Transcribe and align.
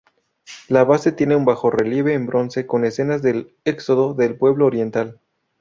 La 0.67 0.83
base 0.83 1.11
tiene 1.11 1.35
un 1.35 1.45
bajorrelieve 1.45 2.15
en 2.15 2.25
bronce 2.25 2.65
con 2.65 2.85
escenas 2.85 3.21
del 3.21 3.55
Éxodo 3.65 4.15
del 4.15 4.35
Pueblo 4.35 4.65
Oriental. 4.65 5.19